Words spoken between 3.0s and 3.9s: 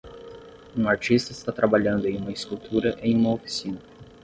em uma oficina.